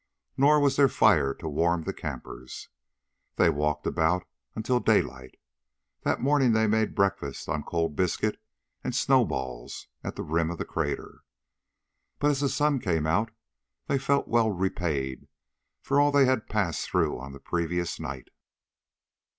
[0.35, 2.69] Nor was there fire to warm the campers.
[3.35, 5.37] They walked about until daylight.
[6.01, 8.41] That morning they made a breakfast on cold biscuit
[8.83, 11.21] and snowballs at the rim of the crater.
[12.17, 13.29] But as the sun came out
[13.85, 15.27] they felt well repaid
[15.83, 18.29] for all that they had passed through on the previous night.